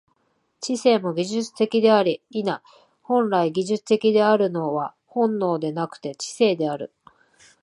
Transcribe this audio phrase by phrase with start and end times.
[0.61, 2.43] 知性も技術的であり、否、
[3.03, 6.91] 本来技術的であるのは本能でなくて知性である。